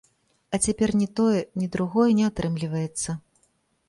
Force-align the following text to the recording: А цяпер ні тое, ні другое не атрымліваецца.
А 0.57 0.59
цяпер 0.67 0.93
ні 1.01 1.07
тое, 1.19 1.41
ні 1.63 1.67
другое 1.75 2.05
не 2.21 2.25
атрымліваецца. 2.31 3.09